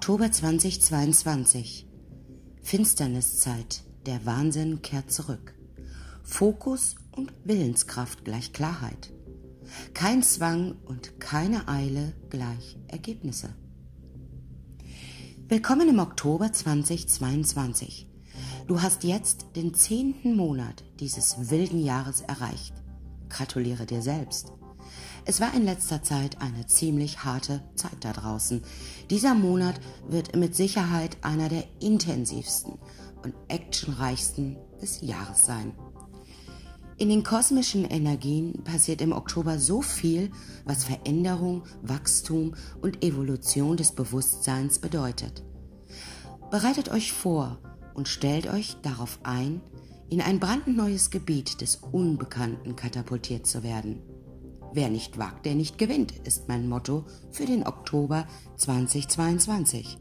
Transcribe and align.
Oktober 0.00 0.32
2022. 0.32 1.86
Finsterniszeit. 2.62 3.82
Der 4.06 4.24
Wahnsinn 4.24 4.80
kehrt 4.80 5.12
zurück. 5.12 5.54
Fokus 6.22 6.94
und 7.12 7.34
Willenskraft 7.44 8.24
gleich 8.24 8.54
Klarheit. 8.54 9.12
Kein 9.92 10.22
Zwang 10.22 10.76
und 10.86 11.20
keine 11.20 11.68
Eile 11.68 12.14
gleich 12.30 12.78
Ergebnisse. 12.88 13.50
Willkommen 15.48 15.90
im 15.90 15.98
Oktober 15.98 16.50
2022. 16.50 18.08
Du 18.68 18.80
hast 18.80 19.04
jetzt 19.04 19.48
den 19.54 19.74
zehnten 19.74 20.34
Monat 20.34 20.82
dieses 20.98 21.50
wilden 21.50 21.84
Jahres 21.84 22.22
erreicht. 22.22 22.72
Gratuliere 23.28 23.84
dir 23.84 24.00
selbst. 24.00 24.54
Es 25.30 25.40
war 25.40 25.54
in 25.54 25.64
letzter 25.64 26.02
Zeit 26.02 26.42
eine 26.42 26.66
ziemlich 26.66 27.22
harte 27.24 27.62
Zeit 27.76 27.98
da 28.00 28.12
draußen. 28.12 28.64
Dieser 29.10 29.32
Monat 29.36 29.76
wird 30.08 30.34
mit 30.34 30.56
Sicherheit 30.56 31.18
einer 31.22 31.48
der 31.48 31.62
intensivsten 31.78 32.80
und 33.22 33.34
actionreichsten 33.46 34.56
des 34.82 35.02
Jahres 35.02 35.46
sein. 35.46 35.72
In 36.96 37.10
den 37.10 37.22
kosmischen 37.22 37.84
Energien 37.84 38.64
passiert 38.64 39.00
im 39.02 39.12
Oktober 39.12 39.60
so 39.60 39.82
viel, 39.82 40.32
was 40.64 40.82
Veränderung, 40.82 41.62
Wachstum 41.80 42.56
und 42.82 43.04
Evolution 43.04 43.76
des 43.76 43.92
Bewusstseins 43.92 44.80
bedeutet. 44.80 45.44
Bereitet 46.50 46.88
euch 46.88 47.12
vor 47.12 47.60
und 47.94 48.08
stellt 48.08 48.48
euch 48.48 48.78
darauf 48.82 49.20
ein, 49.22 49.60
in 50.08 50.22
ein 50.22 50.40
brandneues 50.40 51.10
Gebiet 51.10 51.60
des 51.60 51.76
Unbekannten 51.76 52.74
katapultiert 52.74 53.46
zu 53.46 53.62
werden. 53.62 54.09
Wer 54.72 54.88
nicht 54.88 55.18
wagt, 55.18 55.46
der 55.46 55.54
nicht 55.54 55.78
gewinnt, 55.78 56.12
ist 56.24 56.48
mein 56.48 56.68
Motto 56.68 57.04
für 57.32 57.44
den 57.44 57.66
Oktober 57.66 58.26
2022. 58.56 59.98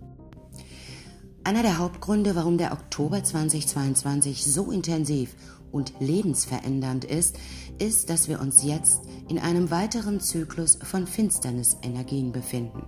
Einer 1.44 1.64
der 1.64 1.80
Hauptgründe, 1.80 2.36
warum 2.36 2.58
der 2.60 2.74
Oktober 2.74 3.24
2022 3.24 4.46
so 4.46 4.70
intensiv 4.72 5.36
und 5.72 5.94
lebensverändernd 6.00 7.06
ist, 7.06 7.38
ist, 7.80 8.10
dass 8.12 8.28
wir 8.28 8.40
uns 8.40 8.64
jetzt 8.64 9.02
in 9.28 9.40
einem 9.40 9.72
weiteren 9.72 10.20
Zyklus 10.20 10.78
von 10.84 11.08
Finsternisenergien 11.08 12.32
befinden. 12.32 12.84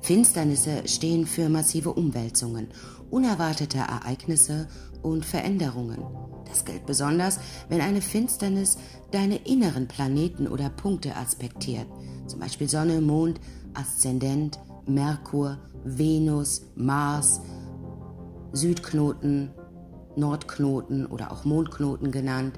Finsternisse 0.00 0.86
stehen 0.86 1.26
für 1.26 1.48
massive 1.48 1.92
Umwälzungen, 1.92 2.68
unerwartete 3.10 3.78
Ereignisse 3.78 4.68
und 5.02 5.24
Veränderungen. 5.24 5.98
Das 6.54 6.64
gilt 6.64 6.86
besonders, 6.86 7.40
wenn 7.68 7.80
eine 7.80 8.00
Finsternis 8.00 8.78
deine 9.10 9.38
inneren 9.38 9.88
Planeten 9.88 10.46
oder 10.46 10.70
Punkte 10.70 11.16
aspektiert, 11.16 11.86
zum 12.28 12.38
Beispiel 12.38 12.68
Sonne, 12.68 13.00
Mond, 13.00 13.40
Aszendent, 13.74 14.60
Merkur, 14.86 15.58
Venus, 15.82 16.62
Mars, 16.76 17.40
Südknoten, 18.52 19.50
Nordknoten 20.14 21.06
oder 21.06 21.32
auch 21.32 21.44
Mondknoten 21.44 22.12
genannt. 22.12 22.56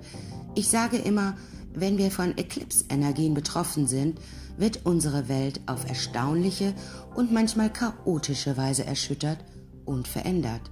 Ich 0.55 0.69
sage 0.69 0.99
immer, 0.99 1.35
wenn 1.73 1.97
wir 1.97 2.11
von 2.11 2.37
Eclipse-Energien 2.37 3.33
betroffen 3.33 3.87
sind, 3.87 4.21
wird 4.59 4.81
unsere 4.85 5.31
Welt 5.31 5.63
auf 5.65 5.89
erstaunliche 5.89 6.75
und 7.15 7.33
manchmal 7.33 7.73
chaotische 7.73 8.59
Weise 8.59 8.85
erschüttert 8.85 9.39
und 9.87 10.07
verändert. 10.07 10.71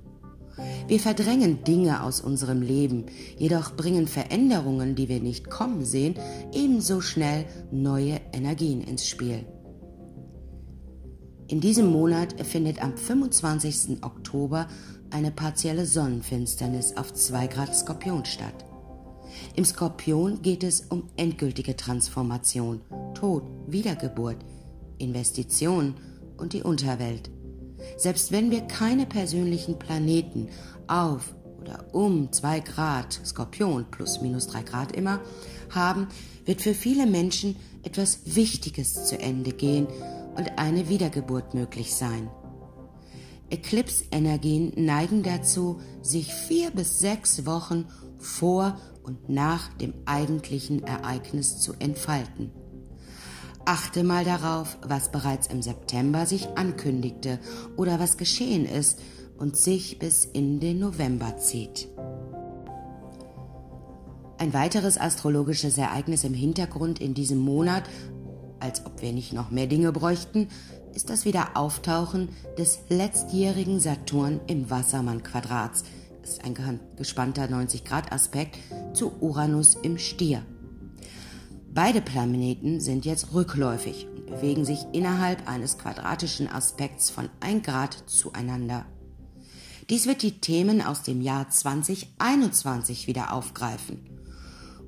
Wir 0.86 1.00
verdrängen 1.00 1.64
Dinge 1.64 2.02
aus 2.02 2.20
unserem 2.20 2.62
Leben, 2.62 3.06
jedoch 3.36 3.76
bringen 3.76 4.06
Veränderungen, 4.06 4.94
die 4.94 5.08
wir 5.08 5.20
nicht 5.20 5.50
kommen 5.50 5.84
sehen, 5.84 6.14
ebenso 6.52 7.00
schnell 7.00 7.46
neue 7.70 8.20
Energien 8.32 8.80
ins 8.80 9.06
Spiel. 9.06 9.46
In 11.46 11.60
diesem 11.60 11.90
Monat 11.90 12.40
findet 12.46 12.82
am 12.82 12.96
25. 12.96 14.02
Oktober 14.02 14.66
eine 15.10 15.30
partielle 15.30 15.86
Sonnenfinsternis 15.86 16.96
auf 16.96 17.12
2 17.12 17.46
Grad 17.48 17.76
Skorpion 17.76 18.24
statt. 18.24 18.64
Im 19.54 19.64
Skorpion 19.64 20.42
geht 20.42 20.64
es 20.64 20.82
um 20.88 21.04
endgültige 21.16 21.76
Transformation, 21.76 22.80
Tod, 23.14 23.44
Wiedergeburt, 23.66 24.38
Investition 24.98 25.94
und 26.36 26.52
die 26.52 26.62
Unterwelt. 26.62 27.30
Selbst 27.96 28.32
wenn 28.32 28.50
wir 28.50 28.62
keine 28.62 29.06
persönlichen 29.06 29.78
Planeten 29.78 30.48
auf 30.86 31.34
oder 31.60 31.94
um 31.94 32.32
2 32.32 32.60
Grad, 32.60 33.20
Skorpion 33.24 33.86
plus 33.90 34.20
minus 34.20 34.48
3 34.48 34.62
Grad 34.62 34.92
immer, 34.92 35.20
haben, 35.70 36.08
wird 36.44 36.60
für 36.60 36.74
viele 36.74 37.06
Menschen 37.06 37.56
etwas 37.82 38.20
Wichtiges 38.24 39.06
zu 39.06 39.18
Ende 39.18 39.52
gehen 39.52 39.86
und 40.36 40.58
eine 40.58 40.88
Wiedergeburt 40.88 41.54
möglich 41.54 41.94
sein. 41.94 42.28
Eclipse-Energien 43.50 44.72
neigen 44.76 45.22
dazu, 45.22 45.80
sich 46.02 46.34
vier 46.34 46.70
bis 46.70 46.98
sechs 46.98 47.46
Wochen 47.46 47.86
vor 48.18 48.78
und 49.02 49.28
nach 49.28 49.68
dem 49.74 49.94
eigentlichen 50.06 50.82
Ereignis 50.82 51.60
zu 51.60 51.74
entfalten. 51.78 52.50
Achte 53.66 54.04
mal 54.04 54.24
darauf, 54.24 54.76
was 54.82 55.10
bereits 55.10 55.46
im 55.46 55.62
September 55.62 56.26
sich 56.26 56.48
ankündigte 56.56 57.38
oder 57.76 57.98
was 57.98 58.18
geschehen 58.18 58.66
ist 58.66 59.00
und 59.38 59.56
sich 59.56 59.98
bis 59.98 60.26
in 60.26 60.60
den 60.60 60.80
November 60.80 61.38
zieht. 61.38 61.88
Ein 64.36 64.52
weiteres 64.52 64.98
astrologisches 64.98 65.78
Ereignis 65.78 66.24
im 66.24 66.34
Hintergrund 66.34 67.00
in 67.00 67.14
diesem 67.14 67.38
Monat, 67.38 67.84
als 68.60 68.84
ob 68.84 69.00
wir 69.00 69.12
nicht 69.12 69.32
noch 69.32 69.50
mehr 69.50 69.66
Dinge 69.66 69.92
bräuchten, 69.92 70.48
ist 70.94 71.08
das 71.08 71.24
Wiederauftauchen 71.24 72.28
des 72.58 72.80
letztjährigen 72.90 73.80
Saturn 73.80 74.40
im 74.46 74.68
Wassermann-Quadrats. 74.68 75.84
Ist 76.22 76.44
ein 76.44 76.54
gespannter 76.96 77.44
90-Grad-Aspekt 77.44 78.58
zu 78.92 79.12
Uranus 79.20 79.76
im 79.82 79.96
Stier. 79.96 80.42
Beide 81.74 82.00
Planeten 82.00 82.78
sind 82.78 83.04
jetzt 83.04 83.34
rückläufig 83.34 84.06
und 84.14 84.26
bewegen 84.26 84.64
sich 84.64 84.86
innerhalb 84.92 85.48
eines 85.48 85.76
quadratischen 85.76 86.48
Aspekts 86.48 87.10
von 87.10 87.28
1 87.40 87.66
Grad 87.66 88.04
zueinander. 88.06 88.86
Dies 89.90 90.06
wird 90.06 90.22
die 90.22 90.38
Themen 90.38 90.80
aus 90.80 91.02
dem 91.02 91.20
Jahr 91.20 91.50
2021 91.50 93.08
wieder 93.08 93.32
aufgreifen. 93.32 94.08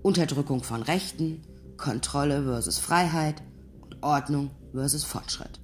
Unterdrückung 0.03 0.63
von 0.63 0.81
Rechten, 0.81 1.43
Kontrolle 1.77 2.45
versus 2.45 2.79
Freiheit 2.79 3.43
und 3.81 4.01
Ordnung 4.05 4.53
versus 4.73 5.03
Fortschritt. 5.03 5.59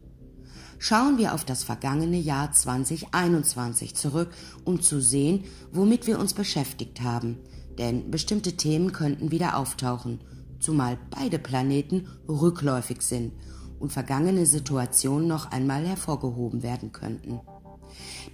Schauen 0.81 1.19
wir 1.19 1.35
auf 1.35 1.45
das 1.45 1.63
vergangene 1.63 2.19
Jahr 2.19 2.51
2021 2.51 3.95
zurück, 3.95 4.31
um 4.65 4.83
zu 4.83 5.01
sehen, 5.01 5.45
womit 5.71 6.09
wir 6.09 6.19
uns 6.19 6.35
beschäftigt 6.35 7.01
haben. 7.03 7.39
Denn 7.79 8.11
bestimmte 8.11 8.57
Themen 8.57 8.91
könnten 8.91 9.31
wieder 9.31 9.57
auftauchen 9.57 10.19
zumal 10.63 10.99
beide 11.11 11.39
Planeten 11.39 12.07
rückläufig 12.29 13.03
sind 13.03 13.33
und 13.79 13.93
vergangene 13.93 14.47
Situationen 14.47 15.27
noch 15.27 15.51
einmal 15.51 15.87
hervorgehoben 15.87 16.63
werden 16.63 16.93
könnten. 16.93 17.41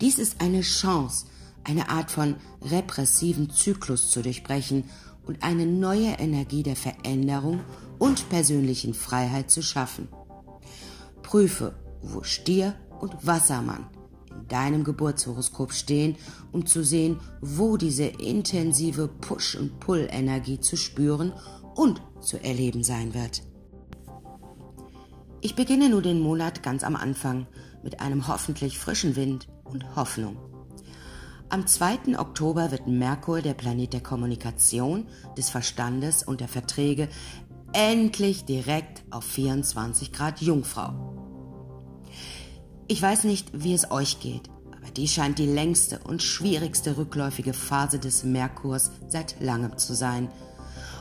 Dies 0.01 0.19
ist 0.19 0.41
eine 0.41 0.61
Chance, 0.61 1.27
eine 1.65 1.89
Art 1.89 2.11
von 2.11 2.37
repressiven 2.63 3.51
Zyklus 3.51 4.11
zu 4.11 4.23
durchbrechen 4.23 4.85
und 5.27 5.43
eine 5.43 5.67
neue 5.67 6.13
Energie 6.19 6.63
der 6.63 6.77
Veränderung 6.77 7.61
und 7.99 8.29
persönlichen 8.29 8.95
Freiheit 8.95 9.51
zu 9.51 9.63
schaffen. 9.63 10.09
Prüfe, 11.23 11.75
wo 12.03 12.23
Stier 12.23 12.75
und 13.01 13.27
Wassermann 13.27 13.87
in 14.31 14.49
deinem 14.49 14.85
Geburtshoroskop 14.85 15.73
stehen, 15.73 16.17
um 16.53 16.65
zu 16.65 16.85
sehen, 16.85 17.21
wo 17.41 17.77
diese 17.77 18.05
intensive 18.05 19.09
Push- 19.09 19.57
und 19.57 19.81
Pull-Energie 19.81 20.61
zu 20.61 20.77
spüren 20.77 21.33
und 21.33 21.39
zu 22.21 22.43
erleben 22.43 22.83
sein 22.83 23.15
wird. 23.15 23.43
Ich 25.41 25.55
beginne 25.55 25.89
nur 25.89 26.03
den 26.03 26.21
Monat 26.21 26.63
ganz 26.63 26.83
am 26.83 26.97
Anfang 26.97 27.47
mit 27.83 28.01
einem 28.01 28.27
hoffentlich 28.27 28.79
frischen 28.79 29.15
Wind 29.15 29.49
und 29.65 29.95
Hoffnung. 29.95 30.37
Am 31.49 31.67
2. 31.67 32.19
Oktober 32.19 32.73
wird 32.73 32.89
Merkur, 32.89 33.41
der 33.41 33.55
Planet 33.55 33.93
der 33.93 34.03
Kommunikation, 34.03 35.07
des 35.37 35.49
Verstandes 35.51 36.23
und 36.23 36.41
der 36.41 36.49
Verträge, 36.49 37.09
endlich 37.73 38.45
direkt 38.45 39.05
auf 39.11 39.25
24 39.25 40.13
Grad 40.13 40.41
Jungfrau. 40.41 40.93
Ich 42.89 43.01
weiß 43.01 43.25
nicht, 43.25 43.51
wie 43.53 43.73
es 43.73 43.91
euch 43.91 44.21
geht, 44.21 44.51
aber 44.77 44.91
die 44.91 45.09
scheint 45.09 45.39
die 45.39 45.47
längste 45.47 46.01
und 46.01 46.23
schwierigste 46.23 46.97
rückläufige 46.97 47.53
Phase 47.53 47.99
des 47.99 48.25
Merkurs 48.25 48.91
seit 49.09 49.41
langem 49.41 49.79
zu 49.79 49.95
sein– 49.95 50.29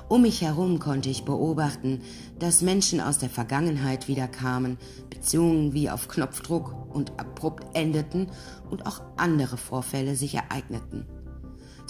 um 0.09 0.21
mich 0.21 0.41
herum 0.41 0.79
konnte 0.79 1.09
ich 1.09 1.25
beobachten, 1.25 2.01
dass 2.39 2.61
Menschen 2.61 3.01
aus 3.01 3.17
der 3.17 3.29
Vergangenheit 3.29 4.07
wiederkamen, 4.07 4.77
Beziehungen 5.09 5.73
wie 5.73 5.89
auf 5.89 6.07
Knopfdruck 6.07 6.73
und 6.93 7.19
abrupt 7.19 7.65
endeten 7.73 8.27
und 8.69 8.85
auch 8.85 9.01
andere 9.17 9.57
Vorfälle 9.57 10.15
sich 10.15 10.35
ereigneten. 10.35 11.05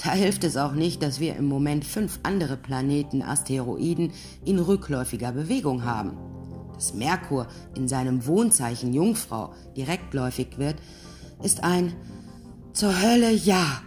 Da 0.04 0.12
hilft 0.12 0.44
es 0.44 0.58
auch 0.58 0.74
nicht, 0.74 1.02
dass 1.02 1.19
wir 1.19 1.36
im 1.36 1.46
Moment 1.46 1.86
fünf 1.86 2.19
andere 2.24 2.58
Planeten, 2.58 3.22
Asteroiden 3.22 4.12
in 4.46 4.60
rückläufiger 4.60 5.31
Bewegung 5.31 5.84
haben. 5.84 6.18
dass 6.74 6.94
Merkur 6.94 7.48
in 7.75 7.88
seinem 7.88 8.28
Wohnzeichen 8.28 8.94
Jungfrau 8.94 9.54
direktläufig 9.75 10.60
wird, 10.60 10.75
ist 11.42 11.63
ein 11.63 11.94
zur 12.74 13.02
Hölle 13.02 13.31
ja, 13.31 13.81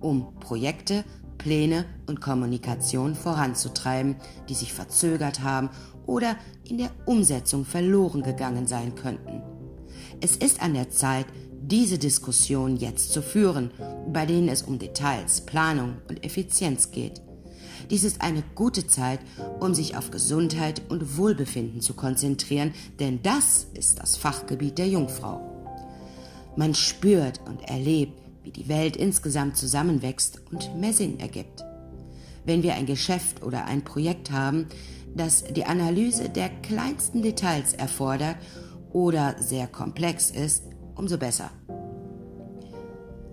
um 0.00 0.34
Projekte, 0.40 1.04
Pläne 1.42 1.84
und 2.06 2.20
Kommunikation 2.20 3.14
voranzutreiben, 3.14 4.16
die 4.48 4.54
sich 4.54 4.72
verzögert 4.72 5.42
haben 5.42 5.70
oder 6.06 6.36
in 6.64 6.78
der 6.78 6.90
Umsetzung 7.06 7.64
verloren 7.64 8.22
gegangen 8.22 8.66
sein 8.66 8.94
könnten. 8.94 9.42
Es 10.20 10.36
ist 10.36 10.62
an 10.62 10.74
der 10.74 10.90
Zeit, 10.90 11.26
diese 11.60 11.98
Diskussion 11.98 12.76
jetzt 12.76 13.12
zu 13.12 13.22
führen, 13.22 13.70
bei 14.12 14.26
denen 14.26 14.48
es 14.48 14.62
um 14.62 14.78
Details, 14.78 15.42
Planung 15.42 15.96
und 16.08 16.24
Effizienz 16.24 16.90
geht. 16.90 17.22
Dies 17.90 18.04
ist 18.04 18.20
eine 18.20 18.42
gute 18.54 18.86
Zeit, 18.86 19.20
um 19.60 19.74
sich 19.74 19.96
auf 19.96 20.10
Gesundheit 20.10 20.82
und 20.88 21.16
Wohlbefinden 21.16 21.80
zu 21.80 21.94
konzentrieren, 21.94 22.72
denn 23.00 23.20
das 23.22 23.66
ist 23.74 23.98
das 23.98 24.16
Fachgebiet 24.16 24.78
der 24.78 24.88
Jungfrau. 24.88 25.40
Man 26.56 26.74
spürt 26.74 27.40
und 27.46 27.62
erlebt, 27.62 28.21
wie 28.42 28.50
die 28.50 28.68
Welt 28.68 28.96
insgesamt 28.96 29.56
zusammenwächst 29.56 30.42
und 30.50 30.74
mehr 30.76 30.92
Sinn 30.92 31.20
ergibt. 31.20 31.64
Wenn 32.44 32.62
wir 32.62 32.74
ein 32.74 32.86
Geschäft 32.86 33.42
oder 33.42 33.66
ein 33.66 33.84
Projekt 33.84 34.30
haben, 34.30 34.66
das 35.14 35.44
die 35.44 35.64
Analyse 35.64 36.28
der 36.28 36.48
kleinsten 36.48 37.22
Details 37.22 37.74
erfordert 37.74 38.36
oder 38.92 39.36
sehr 39.38 39.66
komplex 39.66 40.30
ist, 40.30 40.64
umso 40.94 41.18
besser. 41.18 41.50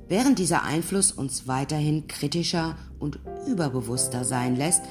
Während 0.07 0.39
dieser 0.39 0.63
Einfluss 0.63 1.11
uns 1.11 1.47
weiterhin 1.47 2.07
kritischer 2.07 2.77
und 2.97 3.19
überbewusster 3.47 4.25
sein 4.25 4.55
lässt, 4.55 4.81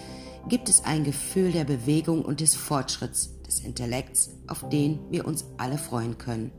gibt 0.48 0.68
es 0.68 0.84
ein 0.84 1.04
Gefühl 1.04 1.52
der 1.52 1.64
Bewegung 1.64 2.24
und 2.24 2.40
des 2.40 2.54
Fortschritts 2.54 3.42
des 3.42 3.60
Intellekts, 3.60 4.30
auf 4.46 4.68
den 4.68 5.00
wir 5.10 5.26
uns 5.26 5.44
alle 5.56 5.78
freuen 5.78 6.18
können. 6.18 6.52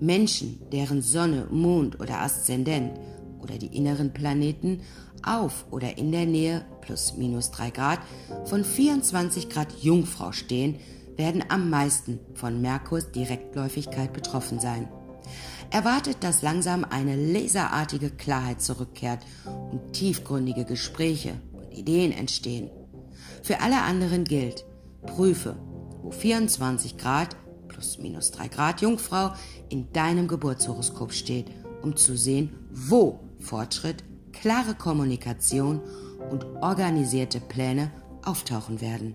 Menschen, 0.00 0.60
deren 0.72 1.02
Sonne, 1.02 1.46
Mond 1.50 2.00
oder 2.00 2.20
Aszendent 2.20 2.92
oder 3.40 3.58
die 3.58 3.76
inneren 3.76 4.12
Planeten 4.12 4.80
auf 5.22 5.66
oder 5.70 5.98
in 5.98 6.12
der 6.12 6.26
Nähe 6.26 6.64
plus 6.80 7.14
minus 7.16 7.50
3 7.50 7.70
Grad 7.70 8.00
von 8.44 8.64
24 8.64 9.48
Grad 9.48 9.72
Jungfrau 9.80 10.32
stehen, 10.32 10.76
werden 11.16 11.44
am 11.48 11.68
meisten 11.70 12.20
von 12.34 12.60
Merkurs 12.60 13.10
Direktläufigkeit 13.10 14.12
betroffen 14.12 14.60
sein. 14.60 14.88
Erwartet, 15.70 16.18
dass 16.20 16.42
langsam 16.42 16.84
eine 16.84 17.16
laserartige 17.16 18.10
Klarheit 18.10 18.62
zurückkehrt 18.62 19.20
und 19.70 19.92
tiefgründige 19.92 20.64
Gespräche 20.64 21.34
und 21.52 21.76
Ideen 21.76 22.12
entstehen. 22.12 22.70
Für 23.42 23.60
alle 23.60 23.82
anderen 23.82 24.24
gilt, 24.24 24.64
prüfe, 25.02 25.56
wo 26.02 26.10
24 26.10 26.96
Grad 26.96 27.36
plus 27.78 27.98
minus 27.98 28.32
3 28.32 28.48
Grad 28.48 28.80
Jungfrau 28.80 29.34
in 29.68 29.92
deinem 29.92 30.26
Geburtshoroskop 30.26 31.12
steht, 31.12 31.46
um 31.80 31.94
zu 31.94 32.16
sehen, 32.16 32.50
wo 32.72 33.20
Fortschritt, 33.38 34.02
klare 34.32 34.74
Kommunikation 34.74 35.80
und 36.28 36.44
organisierte 36.60 37.38
Pläne 37.38 37.92
auftauchen 38.24 38.80
werden. 38.80 39.14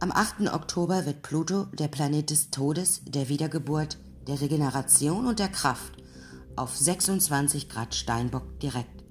Am 0.00 0.10
8. 0.10 0.52
Oktober 0.52 1.06
wird 1.06 1.22
Pluto, 1.22 1.66
der 1.78 1.86
Planet 1.86 2.28
des 2.28 2.50
Todes, 2.50 3.02
der 3.04 3.28
Wiedergeburt, 3.28 3.98
der 4.26 4.40
Regeneration 4.40 5.28
und 5.28 5.38
der 5.38 5.48
Kraft, 5.48 5.92
auf 6.56 6.76
26 6.76 7.68
Grad 7.68 7.94
Steinbock 7.94 8.58
direkt. 8.58 9.04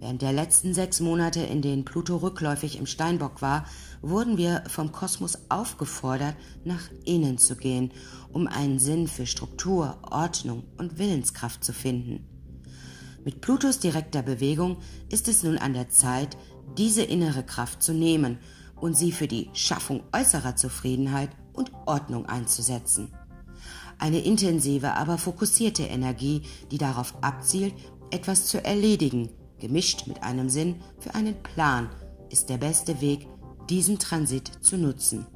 Während 0.00 0.20
der 0.20 0.34
letzten 0.34 0.74
sechs 0.74 1.00
Monate, 1.00 1.40
in 1.40 1.62
denen 1.62 1.86
Pluto 1.86 2.18
rückläufig 2.18 2.78
im 2.78 2.84
Steinbock 2.84 3.40
war, 3.40 3.64
wurden 4.08 4.36
wir 4.36 4.64
vom 4.68 4.92
Kosmos 4.92 5.38
aufgefordert, 5.48 6.36
nach 6.64 6.90
innen 7.04 7.38
zu 7.38 7.56
gehen, 7.56 7.90
um 8.32 8.46
einen 8.46 8.78
Sinn 8.78 9.08
für 9.08 9.26
Struktur, 9.26 9.98
Ordnung 10.02 10.64
und 10.76 10.98
Willenskraft 10.98 11.64
zu 11.64 11.72
finden. 11.72 12.26
Mit 13.24 13.40
Plutos 13.40 13.78
direkter 13.78 14.22
Bewegung 14.22 14.76
ist 15.10 15.28
es 15.28 15.42
nun 15.42 15.56
an 15.56 15.72
der 15.72 15.88
Zeit, 15.88 16.36
diese 16.76 17.02
innere 17.02 17.42
Kraft 17.42 17.82
zu 17.82 17.94
nehmen 17.94 18.38
und 18.76 18.96
sie 18.96 19.12
für 19.12 19.28
die 19.28 19.48
Schaffung 19.54 20.02
äußerer 20.12 20.56
Zufriedenheit 20.56 21.30
und 21.54 21.72
Ordnung 21.86 22.26
einzusetzen. 22.26 23.12
Eine 23.98 24.18
intensive, 24.18 24.92
aber 24.92 25.16
fokussierte 25.16 25.84
Energie, 25.84 26.42
die 26.70 26.78
darauf 26.78 27.14
abzielt, 27.22 27.74
etwas 28.10 28.46
zu 28.46 28.62
erledigen, 28.62 29.30
gemischt 29.58 30.06
mit 30.06 30.22
einem 30.22 30.50
Sinn 30.50 30.82
für 30.98 31.14
einen 31.14 31.42
Plan, 31.42 31.88
ist 32.30 32.50
der 32.50 32.58
beste 32.58 33.00
Weg, 33.00 33.28
diesen 33.70 33.98
Transit 33.98 34.50
zu 34.60 34.76
nutzen. 34.76 35.26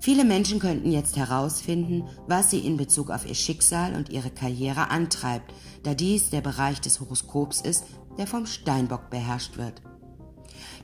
Viele 0.00 0.24
Menschen 0.24 0.60
könnten 0.60 0.92
jetzt 0.92 1.16
herausfinden, 1.16 2.04
was 2.28 2.50
sie 2.50 2.60
in 2.60 2.76
Bezug 2.76 3.10
auf 3.10 3.26
ihr 3.26 3.34
Schicksal 3.34 3.94
und 3.94 4.08
ihre 4.08 4.30
Karriere 4.30 4.90
antreibt, 4.90 5.52
da 5.82 5.94
dies 5.94 6.30
der 6.30 6.42
Bereich 6.42 6.80
des 6.80 7.00
Horoskops 7.00 7.60
ist, 7.60 7.84
der 8.16 8.26
vom 8.26 8.46
Steinbock 8.46 9.10
beherrscht 9.10 9.56
wird. 9.56 9.82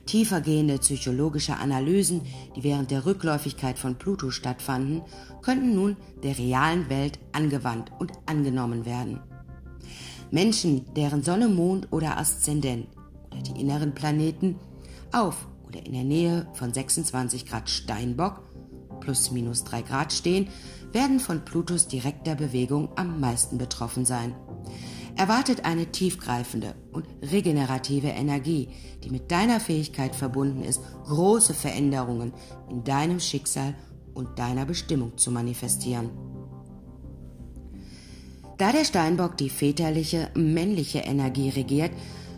Tiefergehende 0.05 0.77
psychologische 0.79 1.55
Analysen, 1.55 2.21
die 2.55 2.63
während 2.63 2.91
der 2.91 3.05
Rückläufigkeit 3.05 3.79
von 3.79 3.95
Pluto 3.95 4.31
stattfanden, 4.31 5.01
könnten 5.41 5.73
nun 5.73 5.95
der 6.23 6.37
realen 6.37 6.89
Welt 6.89 7.19
angewandt 7.31 7.91
und 7.99 8.11
angenommen 8.25 8.85
werden. 8.85 9.21
Menschen, 10.31 10.93
deren 10.95 11.23
Sonne, 11.23 11.47
Mond 11.47 11.87
oder 11.91 12.17
Aszendent 12.17 12.87
oder 13.31 13.41
die 13.41 13.61
inneren 13.61 13.93
Planeten 13.93 14.57
auf 15.11 15.47
oder 15.73 15.85
in 15.85 15.93
der 15.93 16.03
Nähe 16.03 16.47
von 16.53 16.73
26 16.73 17.45
Grad 17.45 17.69
Steinbock 17.69 18.41
plus 18.99 19.31
minus 19.31 19.65
3 19.65 19.81
Grad 19.81 20.13
stehen, 20.13 20.47
werden 20.93 21.19
von 21.19 21.43
Plutos 21.43 21.87
direkter 21.87 22.35
Bewegung 22.35 22.89
am 22.95 23.19
meisten 23.19 23.57
betroffen 23.57 24.05
sein 24.05 24.33
erwartet 25.15 25.65
eine 25.65 25.87
tiefgreifende 25.91 26.75
und 26.91 27.05
regenerative 27.21 28.07
Energie, 28.07 28.69
die 29.03 29.09
mit 29.09 29.31
deiner 29.31 29.59
Fähigkeit 29.59 30.15
verbunden 30.15 30.63
ist, 30.63 30.81
große 31.05 31.53
Veränderungen 31.53 32.33
in 32.69 32.83
deinem 32.83 33.19
Schicksal 33.19 33.75
und 34.13 34.39
deiner 34.39 34.65
Bestimmung 34.65 35.17
zu 35.17 35.31
manifestieren. 35.31 36.09
Da 38.57 38.71
der 38.71 38.85
Steinbock 38.85 39.37
die 39.37 39.49
väterliche, 39.49 40.29
männliche 40.35 40.99
Energie 40.99 41.49
regiert, 41.49 41.91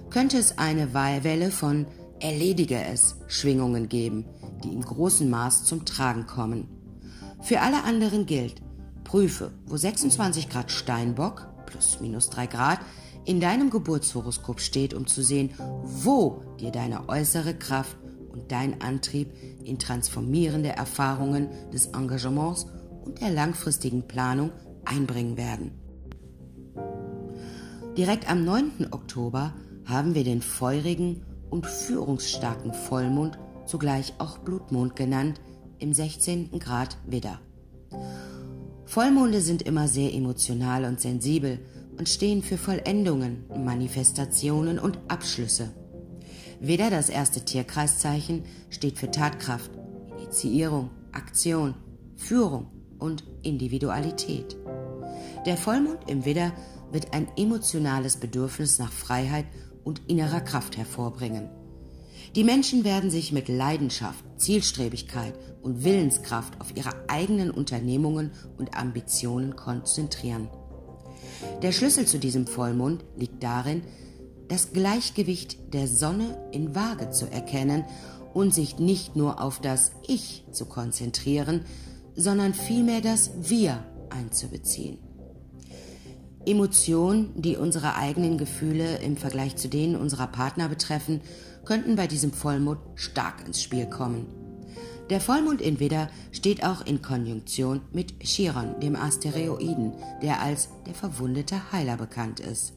könnte 0.09 0.37
es 0.37 0.57
eine 0.57 0.93
Welle 0.93 1.51
von 1.51 1.87
Erledige 2.19 2.81
es 2.81 3.17
Schwingungen 3.27 3.89
geben, 3.89 4.25
die 4.63 4.69
in 4.69 4.81
großem 4.81 5.29
Maß 5.29 5.65
zum 5.65 5.85
Tragen 5.85 6.25
kommen. 6.25 6.67
Für 7.41 7.61
alle 7.61 7.83
anderen 7.83 8.25
gilt, 8.25 8.61
prüfe, 9.03 9.51
wo 9.67 9.77
26 9.77 10.49
Grad 10.49 10.71
Steinbock 10.71 11.47
plus 11.65 11.99
minus 11.99 12.29
3 12.29 12.47
Grad 12.47 12.79
in 13.25 13.39
deinem 13.39 13.69
Geburtshoroskop 13.69 14.61
steht, 14.61 14.93
um 14.93 15.07
zu 15.07 15.23
sehen, 15.23 15.51
wo 15.83 16.43
dir 16.59 16.71
deine 16.71 17.09
äußere 17.09 17.55
Kraft 17.55 17.97
und 18.31 18.51
dein 18.51 18.81
Antrieb 18.81 19.33
in 19.63 19.79
transformierende 19.79 20.69
Erfahrungen 20.69 21.49
des 21.73 21.87
Engagements 21.87 22.67
und 23.03 23.21
der 23.21 23.31
langfristigen 23.31 24.07
Planung 24.07 24.51
einbringen 24.85 25.37
werden. 25.37 25.71
Direkt 27.97 28.29
am 28.29 28.43
9. 28.43 28.87
Oktober 28.91 29.53
haben 29.85 30.15
wir 30.15 30.23
den 30.23 30.41
feurigen 30.41 31.25
und 31.55 31.65
führungsstarken 31.65 32.73
Vollmond, 32.73 33.39
zugleich 33.65 34.13
auch 34.17 34.39
Blutmond 34.39 34.97
genannt, 34.97 35.39
im 35.79 35.93
16. 35.93 36.59
Grad 36.59 36.97
Widder. 37.07 37.39
Vollmonde 38.85 39.39
sind 39.39 39.61
immer 39.61 39.87
sehr 39.87 40.13
emotional 40.13 40.83
und 40.83 40.99
sensibel 40.99 41.59
und 41.97 42.09
stehen 42.09 42.43
für 42.43 42.57
Vollendungen, 42.57 43.45
Manifestationen 43.57 44.79
und 44.79 44.99
Abschlüsse. 45.07 45.71
Weder 46.59 46.89
das 46.89 47.07
erste 47.07 47.45
Tierkreiszeichen 47.45 48.43
steht 48.69 48.99
für 48.99 49.09
Tatkraft, 49.09 49.71
Initiierung, 50.17 50.89
Aktion, 51.13 51.75
Führung 52.17 52.67
und 52.99 53.23
Individualität. 53.43 54.57
Der 55.45 55.55
Vollmond 55.55 56.09
im 56.09 56.25
Widder 56.25 56.51
wird 56.91 57.13
ein 57.13 57.27
emotionales 57.37 58.17
Bedürfnis 58.17 58.77
nach 58.77 58.91
Freiheit 58.91 59.45
und 59.85 60.01
innerer 60.07 60.41
Kraft 60.41 60.75
hervorbringen. 60.75 61.49
Die 62.35 62.43
Menschen 62.43 62.83
werden 62.83 63.09
sich 63.09 63.31
mit 63.31 63.47
Leidenschaft, 63.47 64.25
Zielstrebigkeit 64.35 65.33
und 65.61 65.85
Willenskraft 65.85 66.59
auf 66.59 66.75
ihre 66.75 66.91
eigenen 67.07 67.49
Unternehmungen 67.49 68.31
und 68.57 68.77
Ambitionen 68.77 69.55
konzentrieren. 69.55 70.49
Der 71.61 71.71
Schlüssel 71.71 72.05
zu 72.05 72.19
diesem 72.19 72.45
Vollmond 72.45 73.05
liegt 73.15 73.41
darin, 73.41 73.83
das 74.49 74.73
Gleichgewicht 74.73 75.73
der 75.73 75.87
Sonne 75.87 76.37
in 76.51 76.75
Waage 76.75 77.11
zu 77.11 77.31
erkennen 77.31 77.85
und 78.33 78.53
sich 78.53 78.79
nicht 78.79 79.15
nur 79.15 79.41
auf 79.41 79.61
das 79.61 79.91
Ich 80.07 80.43
zu 80.51 80.65
konzentrieren, 80.65 81.61
sondern 82.15 82.53
vielmehr 82.53 83.01
das 83.01 83.31
Wir 83.41 83.83
einzubeziehen. 84.09 84.99
Emotionen, 86.45 87.31
die 87.41 87.57
unsere 87.57 87.95
eigenen 87.95 88.37
Gefühle 88.37 88.97
im 88.97 89.17
Vergleich 89.17 89.55
zu 89.55 89.67
denen 89.67 89.95
unserer 89.95 90.27
Partner 90.27 90.69
betreffen, 90.69 91.21
könnten 91.65 91.95
bei 91.95 92.07
diesem 92.07 92.31
Vollmond 92.31 92.79
stark 92.95 93.45
ins 93.45 93.61
Spiel 93.61 93.87
kommen. 93.87 94.27
Der 95.09 95.21
Vollmond 95.21 95.61
in 95.61 95.79
Widder 95.79 96.09
steht 96.31 96.63
auch 96.63 96.85
in 96.85 97.01
Konjunktion 97.01 97.81
mit 97.93 98.19
Chiron, 98.23 98.79
dem 98.79 98.95
Asteroiden, 98.95 99.93
der 100.21 100.41
als 100.41 100.69
der 100.87 100.95
verwundete 100.95 101.71
Heiler 101.71 101.97
bekannt 101.97 102.39
ist. 102.39 102.73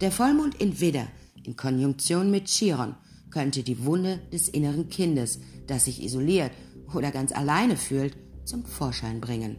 Der 0.00 0.10
Vollmond 0.10 0.60
in 0.60 0.78
Widder 0.80 1.06
in 1.44 1.56
Konjunktion 1.56 2.30
mit 2.30 2.46
Chiron 2.46 2.96
könnte 3.30 3.62
die 3.62 3.84
Wunde 3.84 4.20
des 4.32 4.48
inneren 4.48 4.88
Kindes, 4.88 5.40
das 5.66 5.86
sich 5.86 6.02
isoliert 6.02 6.52
oder 6.94 7.10
ganz 7.10 7.32
alleine 7.32 7.76
fühlt, 7.76 8.16
zum 8.44 8.64
Vorschein 8.64 9.20
bringen. 9.20 9.56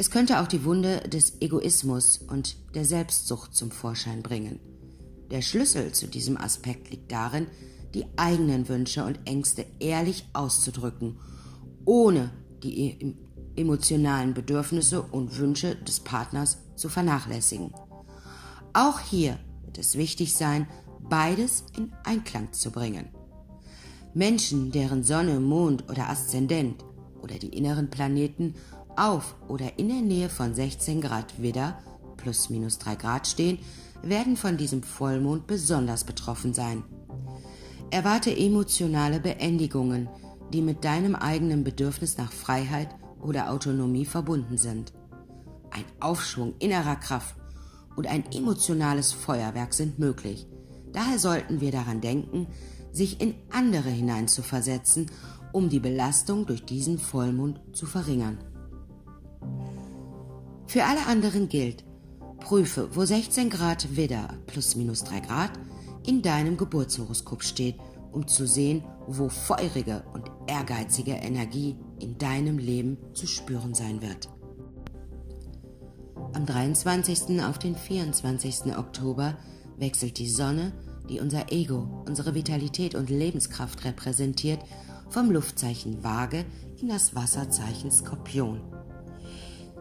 Es 0.00 0.12
könnte 0.12 0.40
auch 0.40 0.46
die 0.46 0.64
Wunde 0.64 1.00
des 1.08 1.42
Egoismus 1.42 2.18
und 2.18 2.56
der 2.76 2.84
Selbstsucht 2.84 3.56
zum 3.56 3.72
Vorschein 3.72 4.22
bringen. 4.22 4.60
Der 5.32 5.42
Schlüssel 5.42 5.90
zu 5.90 6.06
diesem 6.06 6.36
Aspekt 6.36 6.88
liegt 6.92 7.10
darin, 7.10 7.48
die 7.94 8.04
eigenen 8.16 8.68
Wünsche 8.68 9.04
und 9.04 9.18
Ängste 9.24 9.66
ehrlich 9.80 10.24
auszudrücken, 10.34 11.18
ohne 11.84 12.30
die 12.62 12.80
e-, 12.80 13.14
emotionalen 13.56 14.34
Bedürfnisse 14.34 15.02
und 15.02 15.36
Wünsche 15.36 15.74
des 15.74 15.98
Partners 15.98 16.58
zu 16.76 16.88
vernachlässigen. 16.88 17.74
Auch 18.74 19.00
hier 19.00 19.36
wird 19.64 19.78
es 19.78 19.98
wichtig 19.98 20.32
sein, 20.34 20.68
beides 21.00 21.64
in 21.76 21.92
Einklang 22.04 22.52
zu 22.52 22.70
bringen. 22.70 23.08
Menschen, 24.14 24.70
deren 24.70 25.02
Sonne, 25.02 25.40
Mond 25.40 25.90
oder 25.90 26.08
Aszendent 26.08 26.84
oder 27.20 27.34
die 27.34 27.48
inneren 27.48 27.90
Planeten 27.90 28.54
auf 28.98 29.34
oder 29.48 29.78
in 29.78 29.88
der 29.88 30.02
Nähe 30.02 30.28
von 30.28 30.54
16 30.54 31.00
Grad 31.00 31.40
Widder 31.40 31.78
plus 32.16 32.50
minus 32.50 32.78
3 32.78 32.96
Grad 32.96 33.26
stehen, 33.26 33.58
werden 34.02 34.36
von 34.36 34.56
diesem 34.56 34.82
Vollmond 34.82 35.46
besonders 35.46 36.04
betroffen 36.04 36.52
sein. 36.52 36.84
Erwarte 37.90 38.36
emotionale 38.36 39.18
Beendigungen, 39.18 40.08
die 40.52 40.60
mit 40.60 40.84
deinem 40.84 41.14
eigenen 41.14 41.64
Bedürfnis 41.64 42.18
nach 42.18 42.32
Freiheit 42.32 42.88
oder 43.20 43.50
Autonomie 43.50 44.04
verbunden 44.04 44.58
sind. 44.58 44.92
Ein 45.70 45.84
Aufschwung 46.00 46.54
innerer 46.58 46.96
Kraft 46.96 47.36
und 47.96 48.06
ein 48.06 48.30
emotionales 48.32 49.12
Feuerwerk 49.12 49.74
sind 49.74 49.98
möglich. 49.98 50.46
Daher 50.92 51.18
sollten 51.18 51.60
wir 51.60 51.72
daran 51.72 52.00
denken, 52.00 52.46
sich 52.92 53.20
in 53.20 53.34
andere 53.50 53.90
hineinzuversetzen, 53.90 55.10
um 55.52 55.68
die 55.68 55.80
Belastung 55.80 56.46
durch 56.46 56.64
diesen 56.64 56.98
Vollmond 56.98 57.60
zu 57.72 57.86
verringern. 57.86 58.38
Für 60.68 60.84
alle 60.84 61.06
anderen 61.06 61.48
gilt, 61.48 61.82
prüfe, 62.40 62.94
wo 62.94 63.02
16 63.02 63.48
Grad 63.48 63.96
Widder 63.96 64.28
plus 64.46 64.76
minus 64.76 65.02
3 65.02 65.20
Grad 65.20 65.50
in 66.06 66.20
deinem 66.20 66.58
Geburtshoroskop 66.58 67.42
steht, 67.42 67.76
um 68.12 68.28
zu 68.28 68.46
sehen, 68.46 68.84
wo 69.06 69.30
feurige 69.30 70.04
und 70.12 70.30
ehrgeizige 70.46 71.12
Energie 71.12 71.74
in 72.00 72.18
deinem 72.18 72.58
Leben 72.58 72.98
zu 73.14 73.26
spüren 73.26 73.72
sein 73.72 74.02
wird. 74.02 74.28
Am 76.34 76.44
23. 76.44 77.42
auf 77.42 77.58
den 77.58 77.74
24. 77.74 78.76
Oktober 78.76 79.38
wechselt 79.78 80.18
die 80.18 80.28
Sonne, 80.28 80.74
die 81.08 81.20
unser 81.20 81.50
Ego, 81.50 82.04
unsere 82.06 82.34
Vitalität 82.34 82.94
und 82.94 83.08
Lebenskraft 83.08 83.86
repräsentiert, 83.86 84.60
vom 85.08 85.30
Luftzeichen 85.30 86.04
Waage 86.04 86.44
in 86.78 86.88
das 86.88 87.14
Wasserzeichen 87.14 87.90
Skorpion. 87.90 88.77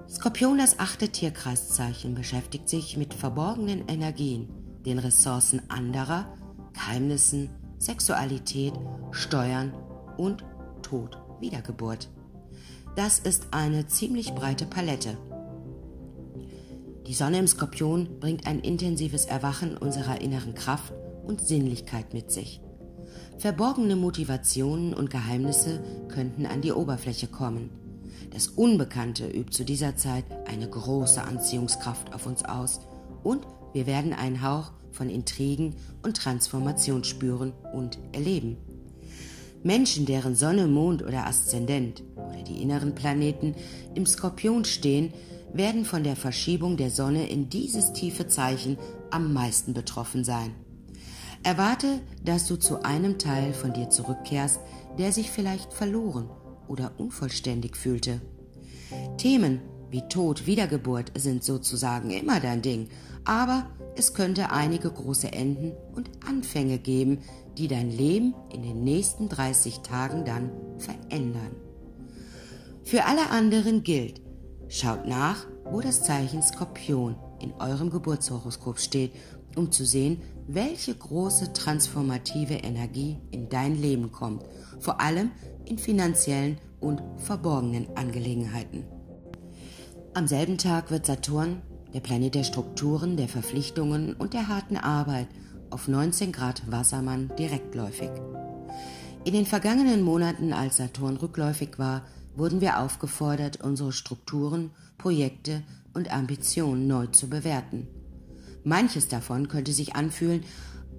Skorpion, 0.09 0.57
das 0.57 0.79
achte 0.79 1.09
Tierkreiszeichen, 1.09 2.15
beschäftigt 2.15 2.69
sich 2.69 2.95
mit 2.95 3.13
verborgenen 3.13 3.89
Energien, 3.89 4.47
den 4.85 4.99
Ressourcen 4.99 5.61
anderer, 5.69 6.33
Geheimnissen, 6.73 7.49
Sexualität, 7.77 8.73
Steuern 9.11 9.73
und 10.15 10.45
Tod, 10.81 11.17
Wiedergeburt. 11.41 12.09
Das 12.95 13.19
ist 13.19 13.47
eine 13.51 13.87
ziemlich 13.87 14.33
breite 14.33 14.65
Palette. 14.65 15.17
Die 17.05 17.13
Sonne 17.13 17.39
im 17.39 17.47
Skorpion 17.47 18.19
bringt 18.21 18.47
ein 18.47 18.59
intensives 18.59 19.25
Erwachen 19.25 19.77
unserer 19.77 20.21
inneren 20.21 20.55
Kraft 20.55 20.93
und 21.25 21.41
Sinnlichkeit 21.41 22.13
mit 22.13 22.31
sich. 22.31 22.61
Verborgene 23.37 23.97
Motivationen 23.97 24.93
und 24.93 25.09
Geheimnisse 25.09 25.83
könnten 26.07 26.45
an 26.45 26.61
die 26.61 26.71
Oberfläche 26.71 27.27
kommen. 27.27 27.86
Das 28.31 28.47
Unbekannte 28.47 29.27
übt 29.27 29.51
zu 29.51 29.63
dieser 29.63 29.95
Zeit 29.95 30.25
eine 30.47 30.69
große 30.69 31.21
Anziehungskraft 31.21 32.13
auf 32.13 32.25
uns 32.25 32.43
aus 32.43 32.81
und 33.23 33.47
wir 33.73 33.87
werden 33.87 34.13
einen 34.13 34.41
Hauch 34.41 34.71
von 34.91 35.09
Intrigen 35.09 35.75
und 36.03 36.17
Transformation 36.17 37.03
spüren 37.03 37.53
und 37.73 37.99
erleben. 38.11 38.57
Menschen, 39.63 40.05
deren 40.05 40.35
Sonne, 40.35 40.67
Mond 40.67 41.03
oder 41.03 41.25
Aszendent 41.25 42.03
oder 42.15 42.43
die 42.43 42.61
inneren 42.61 42.95
Planeten 42.95 43.55
im 43.95 44.05
Skorpion 44.05 44.65
stehen, 44.65 45.13
werden 45.53 45.85
von 45.85 46.03
der 46.03 46.15
Verschiebung 46.15 46.77
der 46.77 46.91
Sonne 46.91 47.29
in 47.29 47.49
dieses 47.49 47.93
tiefe 47.93 48.27
Zeichen 48.27 48.77
am 49.09 49.33
meisten 49.33 49.73
betroffen 49.73 50.23
sein. 50.23 50.51
Erwarte, 51.43 52.01
dass 52.23 52.47
du 52.47 52.57
zu 52.57 52.83
einem 52.83 53.17
Teil 53.19 53.53
von 53.53 53.73
dir 53.73 53.89
zurückkehrst, 53.89 54.59
der 54.97 55.11
sich 55.11 55.31
vielleicht 55.31 55.73
verloren 55.73 56.29
oder 56.67 56.91
unvollständig 56.97 57.75
fühlte. 57.75 58.21
Themen 59.17 59.61
wie 59.89 60.07
Tod, 60.09 60.45
Wiedergeburt 60.45 61.11
sind 61.17 61.43
sozusagen 61.43 62.11
immer 62.11 62.39
dein 62.39 62.61
Ding, 62.61 62.89
aber 63.23 63.67
es 63.95 64.13
könnte 64.13 64.51
einige 64.51 64.91
große 64.91 65.31
Enden 65.31 65.73
und 65.95 66.09
Anfänge 66.27 66.77
geben, 66.77 67.19
die 67.57 67.67
dein 67.67 67.89
Leben 67.89 68.33
in 68.53 68.63
den 68.63 68.83
nächsten 68.83 69.29
30 69.29 69.79
Tagen 69.79 70.25
dann 70.25 70.51
verändern. 70.77 71.55
Für 72.83 73.05
alle 73.05 73.29
anderen 73.31 73.83
gilt, 73.83 74.21
schaut 74.69 75.07
nach, 75.07 75.45
wo 75.65 75.81
das 75.81 76.03
Zeichen 76.03 76.41
Skorpion 76.41 77.15
in 77.41 77.53
eurem 77.53 77.89
Geburtshoroskop 77.89 78.79
steht, 78.79 79.11
um 79.55 79.71
zu 79.71 79.85
sehen, 79.85 80.21
welche 80.47 80.95
große 80.95 81.51
transformative 81.53 82.53
Energie 82.53 83.17
in 83.31 83.49
dein 83.49 83.75
Leben 83.75 84.11
kommt, 84.11 84.45
vor 84.79 85.01
allem 85.01 85.31
in 85.67 85.77
finanziellen 85.77 86.57
und 86.79 87.01
verborgenen 87.17 87.87
Angelegenheiten. 87.95 88.85
Am 90.13 90.27
selben 90.27 90.57
Tag 90.57 90.89
wird 90.89 91.05
Saturn, 91.05 91.61
der 91.93 91.99
Planet 91.99 92.35
der 92.35 92.43
Strukturen, 92.43 93.17
der 93.17 93.27
Verpflichtungen 93.27 94.13
und 94.13 94.33
der 94.33 94.47
harten 94.47 94.77
Arbeit, 94.77 95.27
auf 95.69 95.87
19 95.87 96.31
Grad 96.31 96.71
Wassermann 96.71 97.31
direktläufig. 97.37 98.09
In 99.25 99.33
den 99.33 99.45
vergangenen 99.45 100.01
Monaten, 100.01 100.53
als 100.53 100.77
Saturn 100.77 101.17
rückläufig 101.17 101.77
war, 101.77 102.03
wurden 102.35 102.61
wir 102.61 102.79
aufgefordert, 102.79 103.61
unsere 103.61 103.91
Strukturen, 103.91 104.71
Projekte 104.97 105.63
und 105.93 106.11
Ambitionen 106.11 106.87
neu 106.87 107.07
zu 107.07 107.29
bewerten. 107.29 107.87
Manches 108.63 109.07
davon 109.07 109.47
könnte 109.47 109.73
sich 109.73 109.95
anfühlen, 109.95 110.43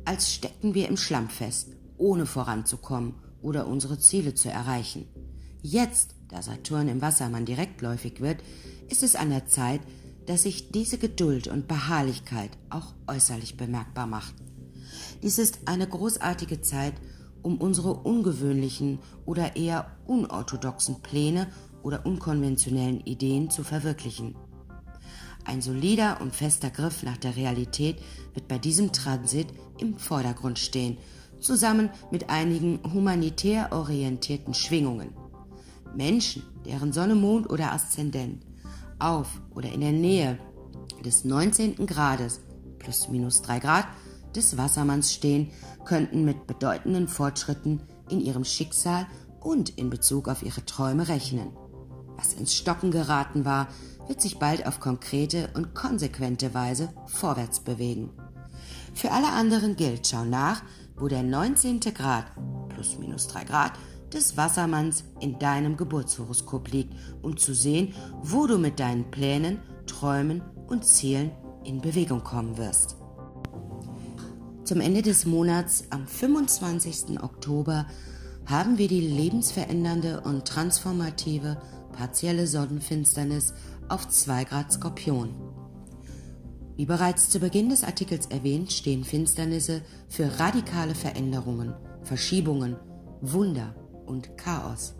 als 0.04 0.32
steckten 0.32 0.74
wir 0.74 0.88
im 0.88 0.96
Schlamm 0.96 1.28
fest, 1.28 1.68
ohne 1.96 2.26
voranzukommen 2.26 3.14
oder 3.42 3.66
unsere 3.66 3.98
Ziele 3.98 4.34
zu 4.34 4.50
erreichen. 4.50 5.06
Jetzt, 5.62 6.14
da 6.28 6.42
Saturn 6.42 6.88
im 6.88 7.02
Wassermann 7.02 7.44
direktläufig 7.44 8.20
wird, 8.20 8.42
ist 8.88 9.02
es 9.02 9.16
an 9.16 9.30
der 9.30 9.46
Zeit, 9.46 9.80
dass 10.26 10.42
sich 10.42 10.70
diese 10.70 10.98
Geduld 10.98 11.48
und 11.48 11.68
Beharrlichkeit 11.68 12.50
auch 12.70 12.94
äußerlich 13.06 13.56
bemerkbar 13.56 14.06
macht. 14.06 14.34
Dies 15.22 15.38
ist 15.38 15.60
eine 15.64 15.86
großartige 15.86 16.60
Zeit, 16.60 16.94
um 17.42 17.58
unsere 17.58 17.94
ungewöhnlichen 17.94 18.98
oder 19.24 19.56
eher 19.56 19.96
unorthodoxen 20.06 21.00
Pläne 21.00 21.48
oder 21.82 22.04
unkonventionellen 22.04 23.00
Ideen 23.00 23.50
zu 23.50 23.64
verwirklichen. 23.64 24.34
Ein 25.44 25.62
solider 25.62 26.20
und 26.20 26.34
fester 26.34 26.68
Griff 26.68 27.02
nach 27.02 27.16
der 27.16 27.36
Realität 27.36 27.96
wird 28.34 28.48
bei 28.48 28.58
diesem 28.58 28.92
Transit 28.92 29.46
im 29.78 29.96
Vordergrund 29.96 30.58
stehen, 30.58 30.98
zusammen 31.40 31.90
mit 32.10 32.30
einigen 32.30 32.80
humanitär 32.92 33.68
orientierten 33.72 34.54
Schwingungen. 34.54 35.14
Menschen, 35.94 36.42
deren 36.64 36.92
Sonne, 36.92 37.14
Mond 37.14 37.50
oder 37.50 37.72
Aszendent 37.72 38.44
auf 38.98 39.40
oder 39.54 39.72
in 39.72 39.80
der 39.80 39.92
Nähe 39.92 40.38
des 41.04 41.24
19. 41.24 41.86
Grades 41.86 42.40
plus 42.78 43.08
minus 43.08 43.42
3 43.42 43.58
Grad 43.58 43.86
des 44.34 44.56
Wassermanns 44.56 45.12
stehen, 45.12 45.50
könnten 45.84 46.24
mit 46.24 46.46
bedeutenden 46.46 47.08
Fortschritten 47.08 47.80
in 48.10 48.20
ihrem 48.20 48.44
Schicksal 48.44 49.06
und 49.40 49.70
in 49.70 49.90
Bezug 49.90 50.28
auf 50.28 50.42
ihre 50.42 50.64
Träume 50.64 51.08
rechnen. 51.08 51.56
Was 52.16 52.34
ins 52.34 52.54
Stocken 52.54 52.90
geraten 52.90 53.44
war, 53.44 53.68
wird 54.06 54.20
sich 54.20 54.38
bald 54.38 54.66
auf 54.66 54.80
konkrete 54.80 55.50
und 55.54 55.74
konsequente 55.74 56.54
Weise 56.54 56.92
vorwärts 57.06 57.60
bewegen. 57.60 58.10
Für 58.94 59.12
alle 59.12 59.32
anderen 59.32 59.76
gilt, 59.76 60.06
schau 60.06 60.24
nach, 60.24 60.62
wo 60.98 61.08
der 61.08 61.22
19. 61.22 61.80
Grad 61.80 62.26
plus 62.68 62.98
minus 62.98 63.28
3 63.28 63.44
Grad 63.44 63.72
des 64.12 64.36
Wassermanns 64.36 65.04
in 65.20 65.38
deinem 65.38 65.76
Geburtshoroskop 65.76 66.68
liegt, 66.70 66.94
um 67.22 67.36
zu 67.36 67.54
sehen, 67.54 67.94
wo 68.22 68.46
du 68.46 68.58
mit 68.58 68.80
deinen 68.80 69.10
Plänen, 69.10 69.58
Träumen 69.86 70.42
und 70.66 70.84
Zielen 70.84 71.30
in 71.64 71.80
Bewegung 71.80 72.22
kommen 72.22 72.56
wirst. 72.56 72.96
Zum 74.64 74.80
Ende 74.80 75.02
des 75.02 75.24
Monats 75.24 75.84
am 75.90 76.06
25. 76.06 77.22
Oktober 77.22 77.86
haben 78.46 78.78
wir 78.78 78.88
die 78.88 79.00
lebensverändernde 79.00 80.20
und 80.20 80.46
transformative 80.46 81.60
partielle 81.92 82.46
Sonnenfinsternis 82.46 83.54
auf 83.88 84.08
2 84.08 84.44
Grad 84.44 84.72
Skorpion. 84.72 85.34
Wie 86.78 86.86
bereits 86.86 87.28
zu 87.28 87.40
Beginn 87.40 87.70
des 87.70 87.82
Artikels 87.82 88.26
erwähnt, 88.26 88.72
stehen 88.72 89.02
Finsternisse 89.02 89.82
für 90.08 90.38
radikale 90.38 90.94
Veränderungen, 90.94 91.74
Verschiebungen, 92.04 92.76
Wunder 93.20 93.74
und 94.06 94.38
Chaos. 94.38 94.94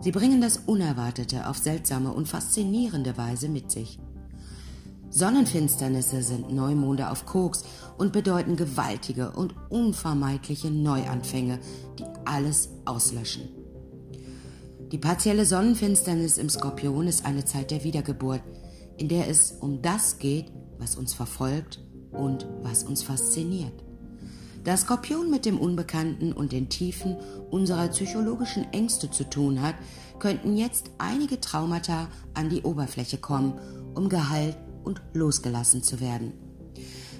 Sie 0.00 0.12
bringen 0.12 0.40
das 0.40 0.56
Unerwartete 0.56 1.46
auf 1.46 1.58
seltsame 1.58 2.10
und 2.10 2.26
faszinierende 2.26 3.18
Weise 3.18 3.50
mit 3.50 3.70
sich. 3.70 3.98
Sonnenfinsternisse 5.10 6.22
sind 6.22 6.50
Neumonde 6.50 7.10
auf 7.10 7.26
Koks 7.26 7.64
und 7.98 8.14
bedeuten 8.14 8.56
gewaltige 8.56 9.32
und 9.32 9.54
unvermeidliche 9.68 10.70
Neuanfänge, 10.70 11.58
die 11.98 12.06
alles 12.24 12.70
auslöschen. 12.86 13.50
Die 14.90 14.96
partielle 14.96 15.44
Sonnenfinsternis 15.44 16.38
im 16.38 16.48
Skorpion 16.48 17.08
ist 17.08 17.26
eine 17.26 17.44
Zeit 17.44 17.70
der 17.70 17.84
Wiedergeburt, 17.84 18.40
in 18.96 19.08
der 19.08 19.28
es 19.28 19.52
um 19.52 19.82
das 19.82 20.18
geht, 20.18 20.50
was 20.82 20.96
uns 20.96 21.14
verfolgt 21.14 21.80
und 22.10 22.46
was 22.62 22.82
uns 22.82 23.02
fasziniert. 23.02 23.72
Da 24.64 24.76
Skorpion 24.76 25.30
mit 25.30 25.44
dem 25.44 25.58
Unbekannten 25.58 26.32
und 26.32 26.52
den 26.52 26.68
Tiefen 26.68 27.16
unserer 27.50 27.88
psychologischen 27.88 28.72
Ängste 28.72 29.10
zu 29.10 29.28
tun 29.28 29.62
hat, 29.62 29.74
könnten 30.18 30.56
jetzt 30.56 30.90
einige 30.98 31.40
Traumata 31.40 32.08
an 32.34 32.48
die 32.48 32.62
Oberfläche 32.62 33.18
kommen, 33.18 33.54
um 33.94 34.08
geheilt 34.08 34.56
und 34.84 35.02
losgelassen 35.14 35.82
zu 35.82 36.00
werden. 36.00 36.32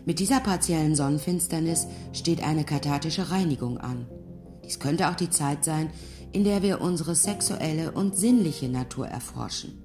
Mit 0.04 0.18
dieser 0.18 0.40
partiellen 0.40 0.94
Sonnenfinsternis 0.94 1.86
steht 2.12 2.42
eine 2.42 2.64
kathartische 2.64 3.30
Reinigung 3.30 3.78
an. 3.78 4.06
Dies 4.64 4.78
könnte 4.78 5.08
auch 5.08 5.16
die 5.16 5.30
Zeit 5.30 5.64
sein, 5.64 5.90
in 6.32 6.44
der 6.44 6.62
wir 6.62 6.80
unsere 6.80 7.14
sexuelle 7.14 7.92
und 7.92 8.16
sinnliche 8.16 8.68
Natur 8.68 9.06
erforschen. 9.06 9.81